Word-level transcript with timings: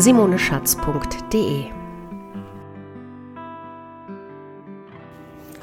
www.simoneschatz.de. 0.00 1.64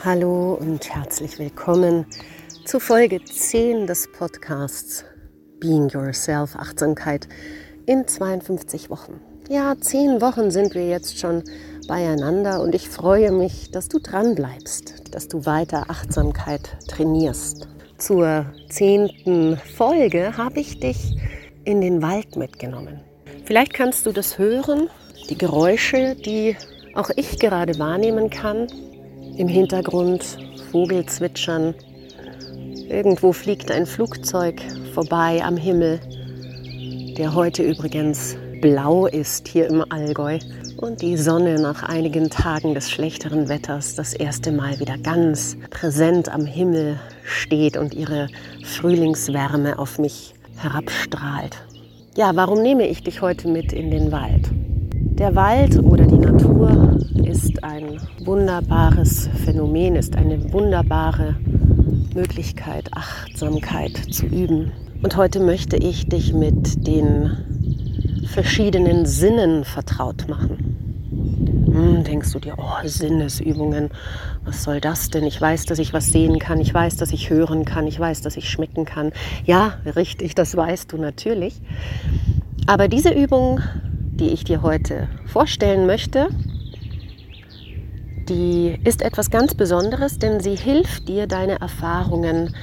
Hallo 0.05 0.53
und 0.53 0.87
herzlich 0.93 1.39
willkommen 1.39 2.05
zu 2.63 2.79
Folge 2.79 3.23
10 3.23 3.87
des 3.87 4.11
Podcasts 4.11 5.05
Being 5.59 5.89
Yourself 5.89 6.55
Achtsamkeit 6.55 7.27
in 7.87 8.07
52 8.07 8.91
Wochen. 8.91 9.19
Ja, 9.49 9.75
10 9.75 10.21
Wochen 10.21 10.51
sind 10.51 10.75
wir 10.75 10.87
jetzt 10.87 11.17
schon 11.17 11.43
beieinander 11.87 12.61
und 12.61 12.75
ich 12.75 12.89
freue 12.89 13.31
mich, 13.31 13.71
dass 13.71 13.89
du 13.89 13.97
dran 13.97 14.35
bleibst, 14.35 15.15
dass 15.15 15.27
du 15.27 15.47
weiter 15.47 15.85
Achtsamkeit 15.87 16.77
trainierst. 16.87 17.67
Zur 17.97 18.45
zehnten 18.69 19.57
Folge 19.57 20.37
habe 20.37 20.59
ich 20.59 20.79
dich 20.79 21.17
in 21.63 21.81
den 21.81 22.03
Wald 22.03 22.35
mitgenommen. 22.35 23.06
Vielleicht 23.47 23.73
kannst 23.73 24.05
du 24.05 24.11
das 24.11 24.37
hören, 24.37 24.89
die 25.29 25.37
Geräusche, 25.37 26.15
die 26.15 26.57
auch 26.95 27.09
ich 27.15 27.39
gerade 27.39 27.79
wahrnehmen 27.79 28.29
kann. 28.29 28.67
Im 29.37 29.47
Hintergrund 29.47 30.37
Vogelzwitschern. 30.73 31.73
Irgendwo 32.89 33.31
fliegt 33.31 33.71
ein 33.71 33.85
Flugzeug 33.85 34.61
vorbei 34.93 35.41
am 35.41 35.55
Himmel, 35.55 36.01
der 37.17 37.35
heute 37.35 37.63
übrigens 37.63 38.35
blau 38.59 39.05
ist 39.05 39.47
hier 39.47 39.67
im 39.67 39.81
Allgäu 39.93 40.39
und 40.75 41.01
die 41.01 41.15
Sonne 41.15 41.55
nach 41.55 41.83
einigen 41.83 42.29
Tagen 42.29 42.73
des 42.73 42.91
schlechteren 42.91 43.47
Wetters 43.47 43.95
das 43.95 44.13
erste 44.13 44.51
Mal 44.51 44.77
wieder 44.81 44.97
ganz 44.97 45.55
präsent 45.69 46.27
am 46.27 46.45
Himmel 46.45 46.99
steht 47.23 47.77
und 47.77 47.93
ihre 47.93 48.27
Frühlingswärme 48.65 49.79
auf 49.79 49.99
mich 49.99 50.33
herabstrahlt. 50.57 51.66
Ja, 52.17 52.35
warum 52.35 52.63
nehme 52.63 52.87
ich 52.87 53.03
dich 53.03 53.21
heute 53.21 53.47
mit 53.47 53.71
in 53.71 53.91
den 53.91 54.11
Wald? 54.11 54.49
Der 55.19 55.35
Wald 55.35 55.77
oder 55.77 56.07
die 56.07 56.17
Natur 56.17 56.97
ist 57.23 57.63
ein 57.63 58.01
wunderbares 58.25 59.29
Phänomen, 59.45 59.95
ist 59.95 60.15
eine 60.15 60.51
wunderbare 60.51 61.35
Möglichkeit, 62.15 62.89
Achtsamkeit 62.91 63.95
zu 64.11 64.25
üben. 64.25 64.71
Und 65.03 65.15
heute 65.15 65.39
möchte 65.39 65.77
ich 65.77 66.09
dich 66.09 66.33
mit 66.33 66.87
den 66.87 67.37
verschiedenen 68.25 69.05
Sinnen 69.05 69.63
vertraut 69.63 70.27
machen. 70.27 70.76
Hm, 71.77 72.03
denkst 72.03 72.31
du 72.31 72.39
dir, 72.39 72.55
oh, 72.57 72.87
Sinnesübungen, 72.87 73.91
was 74.43 74.63
soll 74.63 74.81
das 74.81 75.11
denn? 75.11 75.23
Ich 75.25 75.39
weiß, 75.39 75.65
dass 75.65 75.77
ich 75.77 75.93
was 75.93 76.07
sehen 76.07 76.39
kann, 76.39 76.59
ich 76.59 76.73
weiß, 76.73 76.97
dass 76.97 77.11
ich 77.11 77.29
hören 77.29 77.65
kann, 77.65 77.85
ich 77.85 77.99
weiß, 77.99 78.21
dass 78.21 78.35
ich 78.35 78.49
schmecken 78.49 78.83
kann. 78.83 79.11
Ja, 79.45 79.75
richtig, 79.95 80.33
das 80.33 80.57
weißt 80.57 80.91
du 80.91 80.97
natürlich. 80.97 81.61
Aber 82.65 82.87
diese 82.87 83.11
Übung, 83.11 83.59
die 83.83 84.29
ich 84.29 84.43
dir 84.43 84.63
heute 84.63 85.07
vorstellen 85.27 85.85
möchte, 85.85 86.29
die 88.27 88.79
ist 88.83 89.03
etwas 89.03 89.29
ganz 89.29 89.53
Besonderes, 89.53 90.17
denn 90.17 90.39
sie 90.39 90.55
hilft 90.55 91.07
dir, 91.07 91.27
deine 91.27 91.61
Erfahrungen 91.61 92.55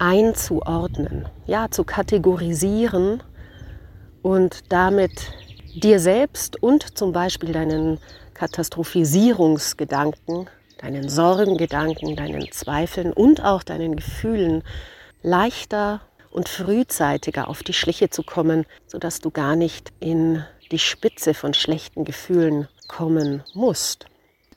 einzuordnen, 0.00 1.26
ja, 1.46 1.70
zu 1.70 1.84
kategorisieren 1.84 3.22
und 4.22 4.72
damit 4.72 5.12
dir 5.80 6.00
selbst 6.00 6.62
und 6.62 6.98
zum 6.98 7.12
Beispiel 7.12 7.52
deinen 7.52 7.98
Katastrophisierungsgedanken, 8.34 10.50
deinen 10.78 11.08
Sorgengedanken, 11.08 12.16
deinen 12.16 12.50
Zweifeln 12.52 13.12
und 13.12 13.44
auch 13.44 13.62
deinen 13.62 13.96
Gefühlen 13.96 14.62
leichter 15.22 16.00
und 16.30 16.48
frühzeitiger 16.48 17.48
auf 17.48 17.62
die 17.62 17.72
Schliche 17.72 18.10
zu 18.10 18.22
kommen, 18.22 18.66
sodass 18.86 19.20
du 19.20 19.30
gar 19.30 19.56
nicht 19.56 19.92
in 20.00 20.44
die 20.70 20.78
Spitze 20.78 21.34
von 21.34 21.54
schlechten 21.54 22.04
Gefühlen 22.04 22.68
kommen 22.86 23.42
musst. 23.54 24.06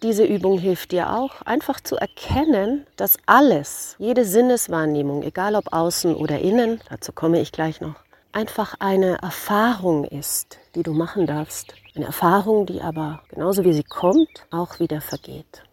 Diese 0.04 0.26
Übung 0.26 0.58
hilft 0.58 0.92
dir 0.92 1.14
auch, 1.14 1.44
einfach 1.44 1.80
zu 1.80 1.96
erkennen, 1.96 2.88
dass 2.96 3.18
alles, 3.28 3.96
jede 4.00 4.26
Sinneswahrnehmung, 4.26 5.22
egal 5.22 5.56
ob 5.56 5.74
außen 5.74 6.16
oder 6.16 6.40
innen, 6.40 6.82
dazu 6.90 7.12
komme 7.12 7.40
ich 7.40 7.52
gleich 7.52 7.82
noch, 7.82 7.96
einfach 8.34 8.76
eine 8.80 9.22
Erfahrung 9.22 10.06
ist, 10.06 10.58
die 10.76 10.84
du 10.84 10.94
machen 10.94 11.28
darfst. 11.28 11.74
Eine 11.96 12.06
Erfahrung, 12.06 12.66
die 12.66 12.82
aber 12.82 13.22
genauso 13.30 13.64
wie 13.64 13.74
sie 13.74 13.84
kommt, 13.84 14.48
auch 14.52 14.80
wieder 14.80 15.02
vergeht. 15.02 15.64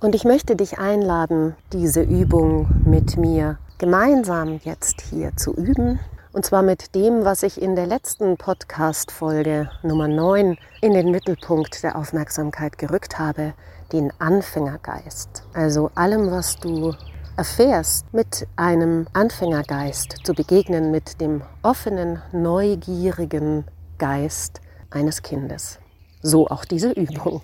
Und 0.00 0.14
ich 0.14 0.24
möchte 0.24 0.56
dich 0.56 0.78
einladen, 0.78 1.56
diese 1.72 2.02
Übung 2.02 2.68
mit 2.84 3.16
mir 3.16 3.58
gemeinsam 3.78 4.60
jetzt 4.64 5.00
hier 5.02 5.36
zu 5.36 5.54
üben. 5.54 5.98
Und 6.32 6.44
zwar 6.44 6.62
mit 6.62 6.94
dem, 6.94 7.24
was 7.24 7.42
ich 7.42 7.60
in 7.60 7.76
der 7.76 7.86
letzten 7.86 8.36
Podcast-Folge 8.36 9.70
Nummer 9.82 10.08
9 10.08 10.58
in 10.82 10.92
den 10.92 11.10
Mittelpunkt 11.10 11.82
der 11.82 11.96
Aufmerksamkeit 11.96 12.78
gerückt 12.78 13.18
habe, 13.18 13.54
den 13.92 14.12
Anfängergeist. 14.18 15.44
Also 15.54 15.90
allem, 15.94 16.30
was 16.30 16.56
du 16.56 16.94
erfährst, 17.36 18.12
mit 18.14 18.46
einem 18.56 19.06
Anfängergeist 19.12 20.16
zu 20.24 20.32
begegnen, 20.32 20.90
mit 20.90 21.20
dem 21.20 21.42
offenen, 21.62 22.22
neugierigen 22.32 23.64
Geist 23.98 24.60
eines 24.90 25.22
Kindes. 25.22 25.78
So 26.22 26.48
auch 26.48 26.64
diese 26.64 26.92
Übung, 26.92 27.42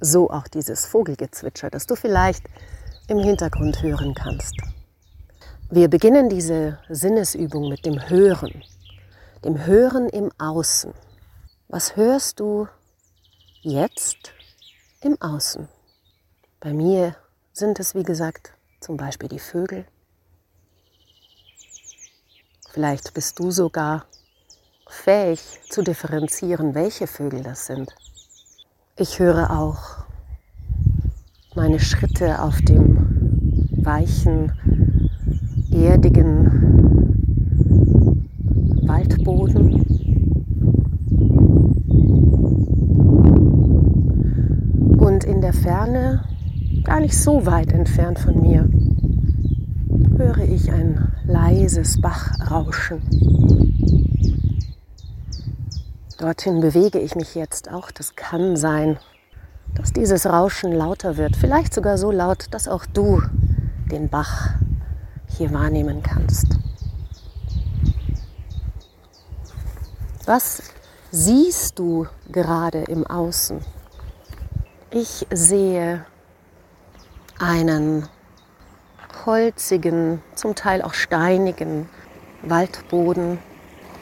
so 0.00 0.30
auch 0.30 0.46
dieses 0.46 0.86
Vogelgezwitscher, 0.86 1.70
das 1.70 1.86
du 1.86 1.96
vielleicht 1.96 2.44
im 3.08 3.18
Hintergrund 3.18 3.82
hören 3.82 4.14
kannst. 4.14 4.56
Wir 5.70 5.88
beginnen 5.88 6.28
diese 6.28 6.78
Sinnesübung 6.88 7.68
mit 7.68 7.84
dem 7.84 8.08
Hören, 8.08 8.62
dem 9.44 9.66
Hören 9.66 10.08
im 10.08 10.30
Außen. 10.38 10.92
Was 11.68 11.96
hörst 11.96 12.38
du 12.38 12.68
jetzt 13.62 14.32
im 15.00 15.20
Außen? 15.20 15.68
Bei 16.60 16.72
mir 16.72 17.16
sind 17.52 17.80
es, 17.80 17.94
wie 17.94 18.04
gesagt, 18.04 18.52
zum 18.84 18.98
Beispiel 18.98 19.30
die 19.30 19.38
Vögel. 19.38 19.86
Vielleicht 22.70 23.14
bist 23.14 23.38
du 23.38 23.50
sogar 23.50 24.04
fähig 24.86 25.40
zu 25.70 25.82
differenzieren, 25.82 26.74
welche 26.74 27.06
Vögel 27.06 27.42
das 27.42 27.64
sind. 27.64 27.94
Ich 28.96 29.18
höre 29.18 29.50
auch 29.58 30.04
meine 31.54 31.80
Schritte 31.80 32.42
auf 32.42 32.58
dem 32.60 33.68
weichen, 33.82 34.52
erdigen 35.72 36.50
Waldboden. 38.86 39.80
Und 44.98 45.24
in 45.24 45.40
der 45.40 45.54
Ferne 45.54 46.33
gar 46.84 47.00
nicht 47.00 47.18
so 47.18 47.46
weit 47.46 47.72
entfernt 47.72 48.18
von 48.18 48.40
mir, 48.40 48.68
höre 50.18 50.44
ich 50.44 50.70
ein 50.70 51.12
leises 51.26 52.00
Bachrauschen. 52.00 53.02
Dorthin 56.18 56.60
bewege 56.60 57.00
ich 57.00 57.16
mich 57.16 57.34
jetzt 57.34 57.70
auch. 57.70 57.90
Das 57.90 58.14
kann 58.16 58.56
sein, 58.56 58.98
dass 59.74 59.92
dieses 59.92 60.26
Rauschen 60.26 60.72
lauter 60.72 61.16
wird. 61.16 61.36
Vielleicht 61.36 61.74
sogar 61.74 61.98
so 61.98 62.10
laut, 62.10 62.46
dass 62.52 62.68
auch 62.68 62.86
du 62.86 63.20
den 63.90 64.08
Bach 64.08 64.50
hier 65.26 65.52
wahrnehmen 65.52 66.02
kannst. 66.02 66.46
Was 70.26 70.62
siehst 71.10 71.78
du 71.78 72.06
gerade 72.30 72.84
im 72.84 73.06
Außen? 73.06 73.60
Ich 74.90 75.26
sehe 75.32 76.06
einen 77.38 78.08
holzigen, 79.26 80.22
zum 80.34 80.54
Teil 80.54 80.82
auch 80.82 80.94
steinigen 80.94 81.88
Waldboden, 82.42 83.38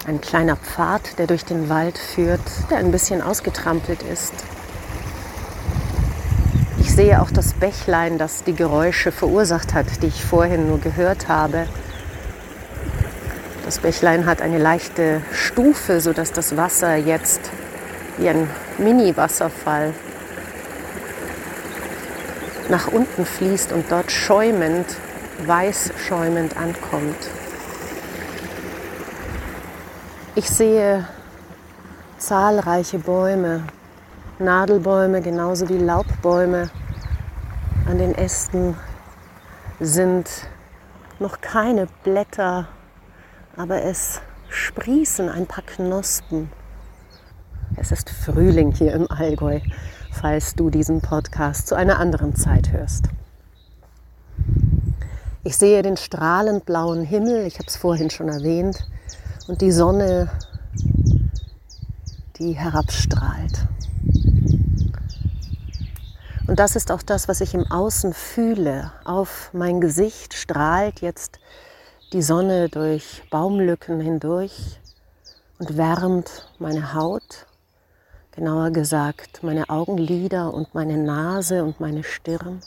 ein 0.07 0.21
kleiner 0.21 0.57
Pfad, 0.57 1.19
der 1.19 1.27
durch 1.27 1.45
den 1.45 1.69
Wald 1.69 1.97
führt, 1.97 2.41
der 2.71 2.79
ein 2.79 2.91
bisschen 2.91 3.23
ausgetrampelt 3.23 4.03
ist. 4.03 4.35
Ich 6.79 6.93
sehe 6.93 7.23
auch 7.23 7.31
das 7.31 7.55
Bächlein, 7.55 8.19
das 8.19 8.43
die 8.45 8.55
Geräusche 8.55 9.13
verursacht 9.13 9.73
hat, 9.73 10.03
die 10.03 10.09
ich 10.09 10.25
vorhin 10.25 10.69
nur 10.69 10.79
gehört 10.79 11.29
habe. 11.29 11.67
Das 13.65 13.79
Bächlein 13.79 14.27
hat 14.27 14.43
eine 14.43 14.59
leichte 14.59 15.23
Stufe, 15.33 16.01
sodass 16.01 16.33
das 16.33 16.57
Wasser 16.57 16.97
jetzt 16.97 17.51
wie 18.19 18.29
ein 18.29 18.49
Mini-Wasserfall 18.79 19.95
nach 22.73 22.89
unten 22.89 23.27
fließt 23.27 23.71
und 23.73 23.93
dort 23.93 24.11
schäumend, 24.11 24.87
weiß 25.45 25.93
schäumend 25.99 26.57
ankommt. 26.57 27.29
Ich 30.35 30.49
sehe 30.49 31.07
zahlreiche 32.17 32.99
Bäume, 32.99 33.65
Nadelbäume 34.39 35.21
genauso 35.21 35.69
wie 35.69 35.77
Laubbäume. 35.77 36.71
An 37.87 37.99
den 37.99 38.15
Ästen 38.15 38.75
sind 39.79 40.31
noch 41.19 41.43
keine 41.43 41.89
Blätter, 42.05 42.69
aber 43.55 43.83
es 43.83 44.23
sprießen 44.49 45.29
ein 45.29 45.45
paar 45.45 45.65
Knospen. 45.65 46.51
Es 47.77 47.93
ist 47.93 48.09
Frühling 48.09 48.73
hier 48.73 48.95
im 48.95 49.11
Allgäu, 49.11 49.61
falls 50.13 50.55
du 50.55 50.71
diesen 50.71 51.01
Podcast 51.01 51.67
zu 51.67 51.75
einer 51.75 51.99
anderen 51.99 52.37
Zeit 52.37 52.71
hörst. 52.71 53.07
Ich 55.45 55.57
sehe 55.57 55.83
den 55.83 55.97
strahlend 55.97 56.65
blauen 56.67 57.03
Himmel, 57.03 57.47
ich 57.47 57.55
habe 57.55 57.67
es 57.67 57.77
vorhin 57.77 58.11
schon 58.11 58.29
erwähnt, 58.29 58.87
und 59.49 59.61
die 59.61 59.73
Sonne, 59.73 60.31
die 62.39 62.53
herabstrahlt. 62.53 63.67
Und 66.47 66.59
das 66.59 66.77
ist 66.77 66.93
auch 66.93 67.03
das, 67.03 67.29
was 67.29 67.41
ich 67.41 67.55
im 67.55 67.71
Außen 67.71 68.13
fühle. 68.13 68.93
Auf 69.05 69.51
mein 69.53 69.81
Gesicht 69.81 70.35
strahlt 70.35 71.01
jetzt 71.01 71.41
die 72.13 72.23
Sonne 72.23 72.69
durch 72.69 73.23
Baumlücken 73.31 74.01
hindurch 74.01 74.79
und 75.59 75.77
wärmt 75.77 76.49
meine 76.59 76.95
Haut, 76.95 77.47
genauer 78.33 78.71
gesagt 78.71 79.43
meine 79.43 79.69
Augenlider 79.69 80.53
und 80.53 80.75
meine 80.75 80.97
Nase 80.97 81.63
und 81.65 81.81
meine 81.81 82.03
Stirn. 82.03 82.61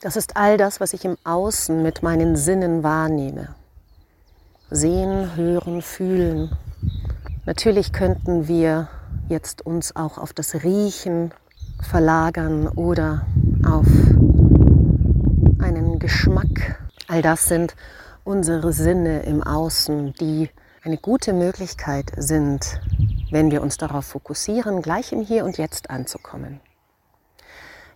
Das 0.00 0.16
ist 0.16 0.36
all 0.36 0.58
das, 0.58 0.80
was 0.80 0.92
ich 0.92 1.04
im 1.04 1.16
Außen 1.24 1.82
mit 1.82 2.02
meinen 2.02 2.36
Sinnen 2.36 2.82
wahrnehme. 2.82 3.54
Sehen, 4.70 5.34
hören, 5.36 5.80
fühlen. 5.80 6.50
Natürlich 7.46 7.92
könnten 7.92 8.48
wir 8.48 8.88
jetzt 9.28 9.64
uns 9.64 9.96
auch 9.96 10.18
auf 10.18 10.32
das 10.32 10.62
Riechen 10.62 11.32
verlagern 11.80 12.68
oder 12.68 13.26
auf 13.64 13.86
einen 15.60 15.98
Geschmack. 15.98 16.80
All 17.08 17.22
das 17.22 17.46
sind 17.46 17.74
unsere 18.24 18.72
Sinne 18.72 19.22
im 19.22 19.42
Außen, 19.42 20.14
die 20.14 20.50
eine 20.84 20.96
gute 20.96 21.32
Möglichkeit 21.32 22.12
sind, 22.16 22.80
wenn 23.32 23.50
wir 23.50 23.62
uns 23.62 23.78
darauf 23.78 24.04
fokussieren, 24.04 24.82
gleich 24.82 25.10
im 25.12 25.22
Hier 25.22 25.44
und 25.44 25.56
Jetzt 25.56 25.88
anzukommen. 25.90 26.60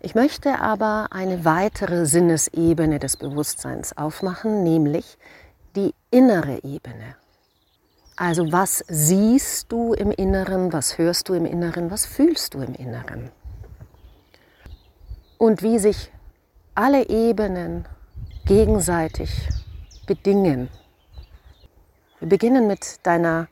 Ich 0.01 0.15
möchte 0.15 0.61
aber 0.61 1.09
eine 1.11 1.45
weitere 1.45 2.07
Sinnesebene 2.07 2.99
des 2.99 3.17
Bewusstseins 3.17 3.97
aufmachen, 3.97 4.63
nämlich 4.63 5.19
die 5.75 5.95
innere 6.11 6.65
Ebene. 6.65 7.17
Also 8.17 8.51
was 8.51 8.83
siehst 8.89 9.71
du 9.71 9.93
im 9.93 10.11
Inneren, 10.11 10.73
was 10.73 10.97
hörst 10.97 11.29
du 11.29 11.35
im 11.35 11.45
Inneren, 11.45 11.91
was 11.91 12.07
fühlst 12.07 12.55
du 12.55 12.61
im 12.61 12.75
Inneren? 12.75 13.31
Und 15.37 15.63
wie 15.63 15.79
sich 15.79 16.11
alle 16.75 17.09
Ebenen 17.11 17.87
gegenseitig 18.47 19.49
bedingen. 20.07 20.71
Wir 22.21 22.29
beginnen 22.29 22.67
mit 22.67 23.05
deiner 23.05 23.49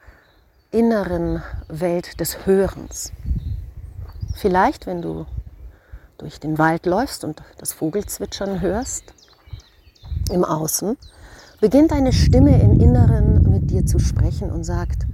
inneren 0.75 1.41
Welt 1.69 2.19
des 2.19 2.47
Hörens. 2.47 3.13
Vielleicht, 4.35 4.87
wenn 4.87 5.03
du 5.03 5.25
durch 6.19 6.41
den 6.41 6.59
Wald 6.59 6.85
läufst 6.85 7.23
und 7.23 7.43
das 7.59 7.73
Vogelzwitschern 7.73 8.61
hörst, 8.61 9.15
im 10.33 10.45
Außen, 10.45 10.97
beginnt 11.61 11.93
eine 11.93 12.13
Stimme 12.13 12.61
im 12.61 12.81
Inneren 12.81 13.49
mit 13.49 13.71
dir 13.71 13.87
zu 13.87 14.01
sprechen 14.01 14.51
und 14.51 14.65
sagt, 14.65 15.07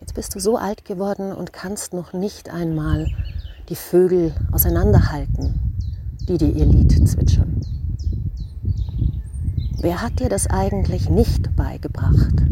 jetzt 0.00 0.14
bist 0.14 0.34
du 0.34 0.40
so 0.40 0.56
alt 0.56 0.84
geworden 0.84 1.32
und 1.32 1.52
kannst 1.52 1.94
noch 1.94 2.12
nicht 2.12 2.50
einmal 2.50 3.06
die 3.68 3.76
Vögel 3.76 4.34
auseinanderhalten, 4.50 5.72
die 6.28 6.36
dir 6.36 6.50
ihr 6.50 6.66
Lied 6.66 7.08
zwitschern. 7.08 7.60
Wer 9.80 10.02
hat 10.02 10.18
dir 10.18 10.28
das 10.28 10.48
eigentlich 10.48 11.08
nicht 11.08 11.54
beigebracht? 11.54 12.42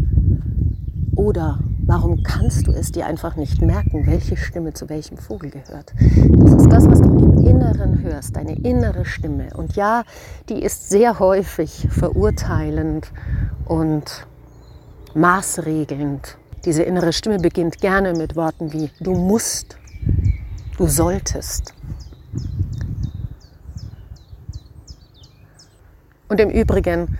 Oder 1.22 1.60
warum 1.86 2.24
kannst 2.24 2.66
du 2.66 2.72
es 2.72 2.90
dir 2.90 3.06
einfach 3.06 3.36
nicht 3.36 3.62
merken, 3.62 4.08
welche 4.08 4.36
Stimme 4.36 4.72
zu 4.72 4.88
welchem 4.88 5.16
Vogel 5.16 5.50
gehört? 5.50 5.92
Das 5.96 6.54
ist 6.54 6.68
das, 6.68 6.84
was 6.88 7.00
du 7.00 7.10
im 7.10 7.46
Inneren 7.46 8.02
hörst, 8.02 8.34
deine 8.34 8.56
innere 8.56 9.04
Stimme. 9.04 9.50
Und 9.54 9.76
ja, 9.76 10.02
die 10.48 10.60
ist 10.60 10.88
sehr 10.88 11.20
häufig 11.20 11.86
verurteilend 11.90 13.12
und 13.66 14.26
maßregelnd. 15.14 16.38
Diese 16.64 16.82
innere 16.82 17.12
Stimme 17.12 17.38
beginnt 17.38 17.80
gerne 17.80 18.14
mit 18.14 18.34
Worten 18.34 18.72
wie 18.72 18.90
du 18.98 19.12
musst, 19.12 19.78
du 20.76 20.88
solltest. 20.88 21.72
Und 26.28 26.40
im 26.40 26.50
Übrigen, 26.50 27.16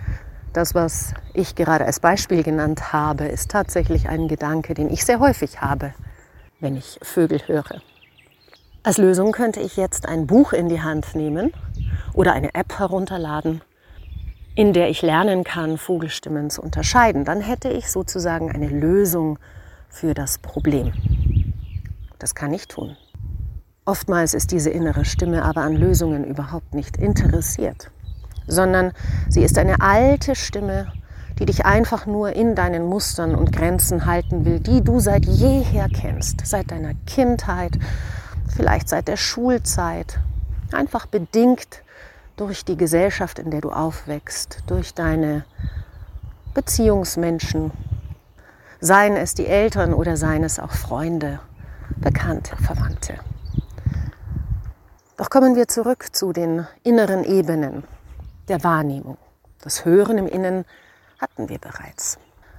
das, 0.53 0.75
was 0.75 1.13
ich 1.33 1.55
gerade 1.55 1.85
als 1.85 1.99
Beispiel 1.99 2.43
genannt 2.43 2.93
habe, 2.93 3.25
ist 3.25 3.51
tatsächlich 3.51 4.07
ein 4.07 4.27
Gedanke, 4.27 4.73
den 4.73 4.89
ich 4.89 5.03
sehr 5.03 5.19
häufig 5.19 5.61
habe, 5.61 5.93
wenn 6.59 6.77
ich 6.77 6.99
Vögel 7.01 7.39
höre. 7.47 7.81
Als 8.83 8.97
Lösung 8.97 9.31
könnte 9.31 9.59
ich 9.61 9.77
jetzt 9.77 10.07
ein 10.07 10.27
Buch 10.27 10.53
in 10.53 10.69
die 10.69 10.81
Hand 10.81 11.15
nehmen 11.15 11.53
oder 12.13 12.33
eine 12.33 12.53
App 12.53 12.77
herunterladen, 12.77 13.61
in 14.55 14.73
der 14.73 14.89
ich 14.89 15.01
lernen 15.01 15.43
kann, 15.43 15.77
Vogelstimmen 15.77 16.49
zu 16.49 16.61
unterscheiden. 16.61 17.25
Dann 17.25 17.41
hätte 17.41 17.69
ich 17.69 17.89
sozusagen 17.89 18.51
eine 18.51 18.67
Lösung 18.67 19.39
für 19.89 20.13
das 20.13 20.37
Problem. 20.37 20.93
Das 22.19 22.35
kann 22.35 22.53
ich 22.53 22.67
tun. 22.67 22.95
Oftmals 23.85 24.33
ist 24.33 24.51
diese 24.51 24.69
innere 24.69 25.03
Stimme 25.05 25.43
aber 25.43 25.61
an 25.61 25.75
Lösungen 25.75 26.23
überhaupt 26.23 26.73
nicht 26.73 26.97
interessiert 26.97 27.89
sondern 28.47 28.91
sie 29.29 29.43
ist 29.43 29.57
eine 29.57 29.81
alte 29.81 30.35
Stimme, 30.35 30.91
die 31.39 31.45
dich 31.45 31.65
einfach 31.65 32.05
nur 32.05 32.33
in 32.33 32.55
deinen 32.55 32.85
Mustern 32.85 33.35
und 33.35 33.51
Grenzen 33.51 34.05
halten 34.05 34.45
will, 34.45 34.59
die 34.59 34.81
du 34.81 34.99
seit 34.99 35.25
jeher 35.25 35.89
kennst, 35.89 36.45
seit 36.45 36.71
deiner 36.71 36.93
Kindheit, 37.07 37.77
vielleicht 38.55 38.89
seit 38.89 39.07
der 39.07 39.17
Schulzeit, 39.17 40.19
einfach 40.71 41.05
bedingt 41.05 41.81
durch 42.35 42.65
die 42.65 42.77
Gesellschaft, 42.77 43.39
in 43.39 43.51
der 43.51 43.61
du 43.61 43.71
aufwächst, 43.71 44.59
durch 44.67 44.93
deine 44.93 45.45
Beziehungsmenschen, 46.53 47.71
seien 48.79 49.15
es 49.15 49.33
die 49.33 49.47
Eltern 49.47 49.93
oder 49.93 50.17
seien 50.17 50.43
es 50.43 50.59
auch 50.59 50.71
Freunde, 50.71 51.39
Bekannte, 51.97 52.55
Verwandte. 52.57 53.15
Doch 55.17 55.29
kommen 55.29 55.55
wir 55.55 55.67
zurück 55.67 56.07
zu 56.11 56.33
den 56.33 56.67
inneren 56.83 57.23
Ebenen, 57.23 57.83
der 58.47 58.63
Wahrnehmung. 58.63 59.17
Das 59.61 59.85
Hören 59.85 60.17
im 60.17 60.27
Innen 60.27 60.65
hatten 61.19 61.49
wir 61.49 61.59
bereits. 61.59 62.17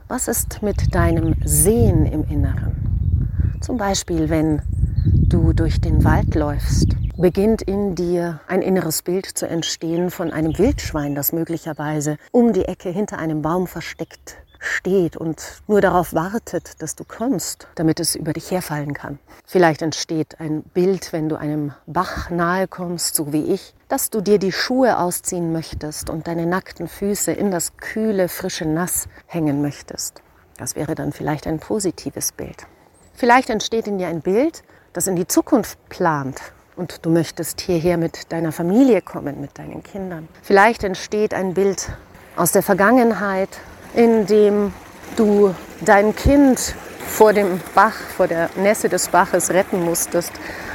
Was 0.09 0.29
ist 0.29 0.63
mit 0.63 0.95
deinem 0.95 1.35
Sehen 1.45 2.07
im 2.07 2.25
Inneren? 2.25 3.59
Zum 3.61 3.77
Beispiel, 3.77 4.29
wenn 4.29 4.63
du 5.05 5.53
durch 5.53 5.81
den 5.81 6.05
Wald 6.05 6.35
läufst, 6.35 6.89
beginnt 7.17 7.63
in 7.63 7.95
dir 7.95 8.41
ein 8.49 8.63
inneres 8.63 9.03
Bild 9.03 9.27
zu 9.27 9.47
entstehen 9.47 10.11
von 10.11 10.31
einem 10.31 10.59
Wildschwein, 10.59 11.15
das 11.15 11.33
möglicherweise 11.33 12.19
um 12.33 12.53
die 12.53 12.65
Ecke 12.65 12.91
hinter 12.91 13.19
einem 13.19 13.43
Baum 13.43 13.67
versteckt 13.67 14.37
steht 14.65 15.17
und 15.17 15.63
nur 15.67 15.81
darauf 15.81 16.15
wartet, 16.15 16.81
dass 16.83 16.97
du 16.97 17.05
kommst, 17.05 17.69
damit 17.75 18.01
es 18.01 18.15
über 18.15 18.33
dich 18.33 18.51
herfallen 18.51 18.95
kann. 18.95 19.19
Vielleicht 19.45 19.83
entsteht 19.83 20.41
ein 20.41 20.63
Bild, 20.63 21.13
wenn 21.13 21.29
du 21.29 21.37
einem 21.37 21.73
Bach 21.87 22.31
nahe 22.31 22.67
kommst, 22.67 23.15
so 23.15 23.33
wie 23.33 23.53
ich, 23.53 23.75
dass 23.95 24.11
du 24.11 24.21
dir 24.21 24.41
die 24.41 24.51
Schuhe 24.51 24.99
ausziehen 24.99 25.53
möchtest 25.53 26.11
und 26.11 26.27
deine 26.27 26.47
nackten 26.47 26.89
Füße 26.89 27.31
in 27.31 27.53
das 27.53 27.77
kühle, 27.77 28.29
frische 28.29 28.65
Nass 28.65 29.07
hängen 29.27 29.63
möchtest. 29.63 30.21
Das 30.57 30.75
wäre 30.75 30.97
dann 30.97 31.13
vielleicht 31.13 31.47
ein 31.47 31.61
positives 31.61 32.33
Bild. 32.33 32.67
Vielleicht 33.15 33.51
entsteht 33.51 33.87
in 33.87 33.99
dir 33.99 34.09
ein 34.09 34.21
Bild, 34.21 34.65
das 34.95 35.07
in 35.07 35.15
die 35.15 35.29
Zukunft 35.29 35.79
plant 35.91 36.41
und 36.75 37.07
du 37.07 37.11
möchtest 37.11 37.61
hierher 37.61 37.97
mit 37.97 38.33
deiner 38.33 38.51
Familie 38.51 39.01
kommen, 39.01 39.41
mit 39.41 39.57
deinen 39.59 39.85
Kindern. 39.85 40.29
Vielleicht 40.43 40.83
entsteht 40.83 41.33
ein 41.33 41.55
Bild 41.55 41.89
aus 42.35 42.51
der 42.51 42.65
Vergangenheit, 42.65 43.61
in 43.95 44.27
dem 44.27 44.73
du 45.15 45.55
dein 45.83 46.17
Kind 46.17 46.75
vor 47.07 47.33
dem 47.33 47.61
Bach, 47.77 47.95
vor 47.95 48.27
der 48.27 48.51
Nässe 48.57 48.89
des 48.89 49.07
Baches 49.07 49.51
retten 49.51 49.85
musstest, 49.85 50.33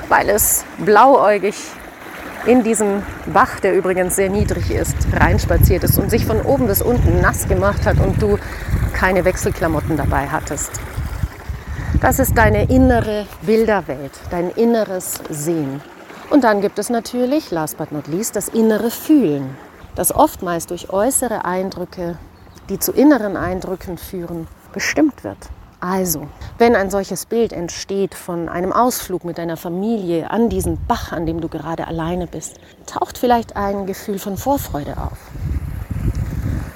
weil 0.08 0.30
es 0.30 0.64
blauäugig 0.78 1.56
in 2.46 2.64
diesen 2.64 3.04
Bach, 3.34 3.60
der 3.60 3.76
übrigens 3.76 4.16
sehr 4.16 4.30
niedrig 4.30 4.72
ist, 4.72 4.96
reinspaziert 5.14 5.84
ist 5.84 5.98
und 5.98 6.10
sich 6.10 6.26
von 6.26 6.42
oben 6.42 6.68
bis 6.68 6.82
unten 6.82 7.22
nass 7.22 7.48
gemacht 7.48 7.86
hat 7.86 8.00
und 8.00 8.22
du 8.22 8.38
keine 8.94 9.26
Wechselklamotten 9.26 9.98
dabei 9.98 10.28
hattest. 10.28 10.72
Das 12.02 12.20
ist 12.20 12.38
deine 12.38 12.70
innere 12.70 13.26
Bilderwelt, 13.42 14.14
dein 14.30 14.50
inneres 14.52 15.16
Sehen. 15.30 15.82
Und 16.30 16.44
dann 16.44 16.62
gibt 16.62 16.80
es 16.80 16.90
natürlich, 16.90 17.52
last 17.52 17.78
but 17.78 17.92
not 17.92 18.08
least, 18.08 18.36
das 18.36 18.48
innere 18.48 18.90
Fühlen, 18.92 19.58
das 19.96 20.16
oftmals 20.16 20.68
durch 20.68 20.92
äußere 20.92 21.44
Eindrücke, 21.44 22.18
die 22.70 22.80
zu 22.80 22.94
inneren 22.94 23.36
Eindrücken 23.36 23.98
führen, 23.98 24.48
bestimmt 24.72 25.24
wird. 25.24 25.50
Also, 25.82 26.28
wenn 26.58 26.76
ein 26.76 26.90
solches 26.90 27.26
Bild 27.26 27.54
entsteht 27.54 28.14
von 28.14 28.50
einem 28.50 28.74
Ausflug 28.74 29.24
mit 29.24 29.38
deiner 29.38 29.56
Familie 29.56 30.30
an 30.30 30.50
diesen 30.50 30.78
Bach, 30.88 31.14
an 31.14 31.26
dem 31.26 31.40
du 31.40 31.48
gerade 31.48 31.88
alleine 31.88 32.28
bist, 32.28 32.60
taucht 32.86 33.18
vielleicht 33.18 33.56
ein 33.56 33.86
Gefühl 33.86 34.20
von 34.20 34.36
Vorfreude 34.36 34.98
auf. 34.98 35.18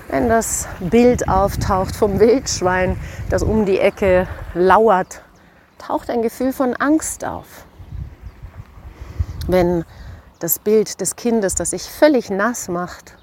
Wenn 0.07 0.29
das 0.29 0.67
Bild 0.79 1.27
auftaucht 1.27 1.95
vom 1.95 2.19
Wildschwein, 2.19 2.97
das 3.29 3.43
um 3.43 3.65
die 3.65 3.79
Ecke 3.79 4.25
lauert, 4.53 5.21
taucht 5.79 6.09
ein 6.09 6.21
Gefühl 6.21 6.53
von 6.53 6.73
Angst 6.75 7.25
auf. 7.25 7.65
Wenn 9.47 9.83
das 10.39 10.59
Bild 10.59 11.01
des 11.01 11.17
Kindes, 11.17 11.55
das 11.55 11.71
sich 11.71 11.83
völlig 11.83 12.29
nass 12.29 12.69
macht 12.69 13.17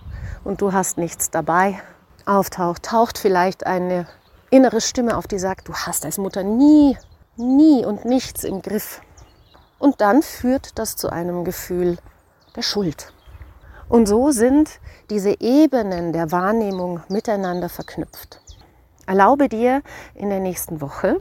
und 0.45 0.61
du 0.61 0.75
hast 0.75 0.99
nichts 0.99 1.31
dabei, 1.31 1.81
auftaucht, 2.27 2.83
taucht 2.83 3.17
vielleicht 3.17 3.67
eine 3.67 4.07
innere 4.51 4.81
Stimme 4.81 5.17
auf, 5.17 5.27
die 5.27 5.39
sagt, 5.39 5.69
du 5.69 5.75
hast 5.75 6.05
als 6.05 6.19
Mutter 6.19 6.43
nie, 6.43 6.97
nie 7.37 7.85
und 7.85 8.05
nichts 8.05 8.45
im 8.45 8.63
Griff. 8.63 9.01
Und 9.79 10.01
dann 10.01 10.23
führt 10.23 10.79
das 10.79 10.97
zu 10.97 11.11
einem 11.11 11.45
Gefühl 11.45 11.99
der 12.57 12.63
Schuld. 12.63 13.13
Und 13.89 14.07
so 14.07 14.31
sind 14.31 14.81
diese 15.09 15.41
Ebenen 15.41 16.13
der 16.13 16.31
Wahrnehmung 16.31 17.01
miteinander 17.09 17.69
verknüpft. 17.69 18.41
Erlaube 19.07 19.49
dir 19.49 19.83
in 20.15 20.31
der 20.31 20.41
nächsten 20.41 20.81
Woche, 20.81 21.17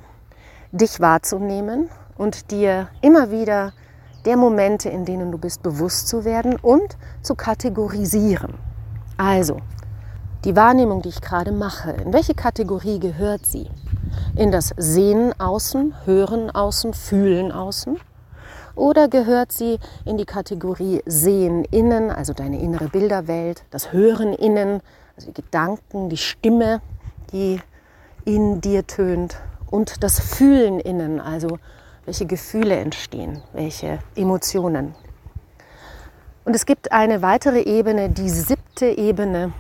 dich 0.72 1.00
wahrzunehmen 1.00 1.90
und 2.18 2.52
dir 2.52 2.90
immer 3.02 3.32
wieder 3.32 3.74
der 4.26 4.38
Momente, 4.38 4.90
in 4.90 5.06
denen 5.06 5.32
du 5.32 5.38
bist, 5.38 5.64
bewusst 5.64 6.08
zu 6.08 6.26
werden 6.26 6.58
und 6.58 6.98
zu 7.22 7.36
kategorisieren. 7.36 8.54
Also, 9.18 9.58
die 10.46 10.56
Wahrnehmung, 10.56 11.02
die 11.02 11.10
ich 11.10 11.22
gerade 11.22 11.52
mache, 11.52 11.92
in 11.92 12.14
welche 12.14 12.34
Kategorie 12.34 13.00
gehört 13.00 13.46
sie? 13.46 13.70
In 14.36 14.52
das 14.52 14.74
Sehen 14.78 15.34
außen, 15.40 15.94
Hören 16.06 16.50
außen, 16.50 16.94
Fühlen 16.94 17.52
außen? 17.52 18.00
Oder 18.76 19.10
gehört 19.10 19.52
sie 19.52 19.80
in 20.06 20.18
die 20.18 20.26
Kategorie 20.26 21.02
Sehen 21.06 21.66
innen, 21.66 22.10
also 22.10 22.34
deine 22.34 22.60
innere 22.60 22.88
Bilderwelt, 22.88 23.64
das 23.72 23.92
Hören 23.92 24.34
innen, 24.34 24.82
also 25.18 25.32
die 25.32 25.42
Gedanken, 25.42 26.10
die 26.10 26.18
Stimme, 26.18 26.82
die 27.34 27.60
in 28.24 28.62
dir 28.62 28.88
tönt 28.88 29.38
und 29.70 30.04
das 30.04 30.20
Fühlen 30.20 30.80
innen, 30.80 31.20
also 31.20 31.60
welche 32.06 32.26
Gefühle 32.26 32.78
entstehen, 32.78 33.42
welche 33.52 34.00
Emotionen. 34.16 34.96
Und 36.46 36.56
es 36.56 36.66
gibt 36.66 36.94
eine 36.94 37.22
weitere 37.22 37.62
Ebene, 37.62 38.10
die 38.10 38.30
siebte 38.30 38.86
Ebene, 38.86 39.52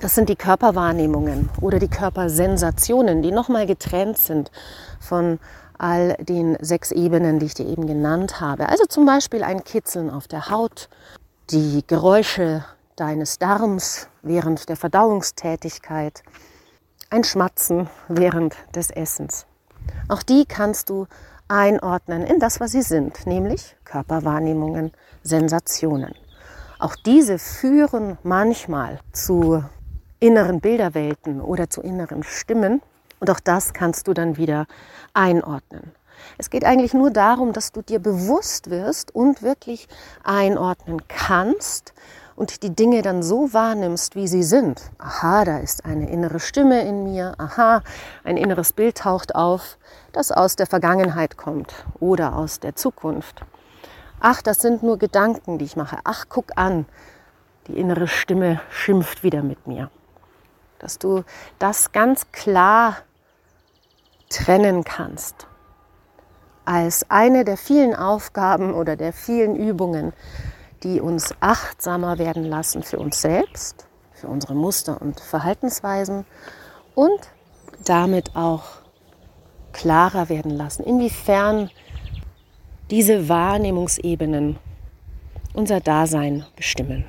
das 0.00 0.14
sind 0.14 0.28
die 0.28 0.36
Körperwahrnehmungen 0.36 1.48
oder 1.60 1.78
die 1.78 1.88
Körpersensationen, 1.88 3.22
die 3.22 3.32
nochmal 3.32 3.66
getrennt 3.66 4.18
sind 4.18 4.50
von 5.00 5.38
all 5.78 6.16
den 6.20 6.56
sechs 6.60 6.90
Ebenen, 6.92 7.38
die 7.38 7.46
ich 7.46 7.54
dir 7.54 7.66
eben 7.66 7.86
genannt 7.86 8.40
habe. 8.40 8.68
Also 8.68 8.84
zum 8.86 9.06
Beispiel 9.06 9.42
ein 9.42 9.64
Kitzeln 9.64 10.10
auf 10.10 10.28
der 10.28 10.50
Haut, 10.50 10.88
die 11.50 11.84
Geräusche 11.86 12.64
deines 12.96 13.38
Darms 13.38 14.08
während 14.22 14.68
der 14.68 14.76
Verdauungstätigkeit, 14.76 16.22
ein 17.10 17.24
Schmatzen 17.24 17.88
während 18.08 18.56
des 18.74 18.90
Essens. 18.90 19.46
Auch 20.08 20.22
die 20.22 20.44
kannst 20.46 20.90
du 20.90 21.06
einordnen 21.48 22.24
in 22.24 22.38
das, 22.38 22.60
was 22.60 22.72
sie 22.72 22.82
sind, 22.82 23.26
nämlich 23.26 23.76
Körperwahrnehmungen, 23.84 24.92
Sensationen. 25.22 26.14
Auch 26.78 26.96
diese 26.96 27.38
führen 27.38 28.18
manchmal 28.22 29.00
zu 29.12 29.62
inneren 30.24 30.60
Bilderwelten 30.60 31.42
oder 31.42 31.68
zu 31.68 31.82
inneren 31.82 32.22
Stimmen. 32.22 32.80
Und 33.20 33.28
auch 33.28 33.40
das 33.40 33.74
kannst 33.74 34.08
du 34.08 34.14
dann 34.14 34.38
wieder 34.38 34.66
einordnen. 35.12 35.92
Es 36.38 36.48
geht 36.48 36.64
eigentlich 36.64 36.94
nur 36.94 37.10
darum, 37.10 37.52
dass 37.52 37.72
du 37.72 37.82
dir 37.82 37.98
bewusst 37.98 38.70
wirst 38.70 39.14
und 39.14 39.42
wirklich 39.42 39.86
einordnen 40.22 41.02
kannst 41.08 41.92
und 42.36 42.62
die 42.62 42.74
Dinge 42.74 43.02
dann 43.02 43.22
so 43.22 43.52
wahrnimmst, 43.52 44.16
wie 44.16 44.26
sie 44.26 44.42
sind. 44.42 44.80
Aha, 44.98 45.44
da 45.44 45.58
ist 45.58 45.84
eine 45.84 46.08
innere 46.08 46.40
Stimme 46.40 46.80
in 46.88 47.04
mir. 47.04 47.34
Aha, 47.36 47.82
ein 48.24 48.38
inneres 48.38 48.72
Bild 48.72 48.96
taucht 48.96 49.34
auf, 49.34 49.76
das 50.12 50.32
aus 50.32 50.56
der 50.56 50.66
Vergangenheit 50.66 51.36
kommt 51.36 51.74
oder 52.00 52.34
aus 52.34 52.60
der 52.60 52.74
Zukunft. 52.74 53.42
Ach, 54.20 54.40
das 54.40 54.60
sind 54.60 54.82
nur 54.82 54.98
Gedanken, 54.98 55.58
die 55.58 55.66
ich 55.66 55.76
mache. 55.76 55.98
Ach, 56.04 56.24
guck 56.30 56.56
an, 56.56 56.86
die 57.66 57.78
innere 57.78 58.08
Stimme 58.08 58.62
schimpft 58.70 59.22
wieder 59.22 59.42
mit 59.42 59.66
mir 59.66 59.90
dass 60.78 60.98
du 60.98 61.24
das 61.58 61.92
ganz 61.92 62.30
klar 62.32 62.96
trennen 64.28 64.84
kannst 64.84 65.46
als 66.64 67.10
eine 67.10 67.44
der 67.44 67.56
vielen 67.56 67.94
Aufgaben 67.94 68.74
oder 68.74 68.96
der 68.96 69.12
vielen 69.12 69.56
Übungen, 69.56 70.12
die 70.82 71.00
uns 71.00 71.34
achtsamer 71.40 72.18
werden 72.18 72.44
lassen 72.44 72.82
für 72.82 72.98
uns 72.98 73.20
selbst, 73.20 73.86
für 74.12 74.28
unsere 74.28 74.54
Muster 74.54 75.00
und 75.00 75.20
Verhaltensweisen 75.20 76.24
und 76.94 77.20
damit 77.84 78.34
auch 78.34 78.64
klarer 79.72 80.28
werden 80.28 80.52
lassen, 80.52 80.84
inwiefern 80.84 81.70
diese 82.90 83.28
Wahrnehmungsebenen 83.28 84.58
unser 85.52 85.80
Dasein 85.80 86.46
bestimmen. 86.56 87.04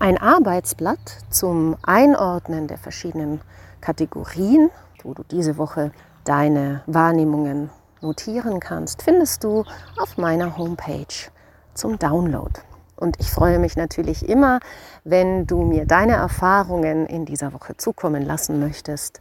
Ein 0.00 0.16
Arbeitsblatt 0.16 0.98
zum 1.28 1.76
Einordnen 1.82 2.68
der 2.68 2.78
verschiedenen 2.78 3.40
Kategorien, 3.80 4.70
wo 5.02 5.12
du 5.12 5.24
diese 5.24 5.58
Woche 5.58 5.90
deine 6.22 6.82
Wahrnehmungen 6.86 7.70
notieren 8.00 8.60
kannst, 8.60 9.02
findest 9.02 9.42
du 9.42 9.64
auf 10.00 10.16
meiner 10.16 10.56
Homepage 10.56 11.30
zum 11.74 11.98
Download. 11.98 12.52
Und 12.94 13.18
ich 13.18 13.28
freue 13.28 13.58
mich 13.58 13.76
natürlich 13.76 14.28
immer, 14.28 14.60
wenn 15.02 15.48
du 15.48 15.62
mir 15.62 15.84
deine 15.84 16.14
Erfahrungen 16.14 17.06
in 17.06 17.24
dieser 17.24 17.52
Woche 17.52 17.76
zukommen 17.76 18.24
lassen 18.24 18.60
möchtest. 18.60 19.20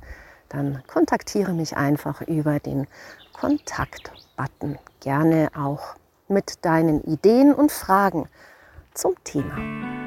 Dann 0.50 0.84
kontaktiere 0.86 1.54
mich 1.54 1.76
einfach 1.76 2.22
über 2.22 2.60
den 2.60 2.86
Kontakt-Button. 3.34 4.78
Gerne 5.00 5.50
auch 5.58 5.96
mit 6.28 6.64
deinen 6.66 7.04
Ideen 7.04 7.52
und 7.52 7.72
Fragen 7.72 8.30
zum 8.94 9.16
Thema. 9.24 10.07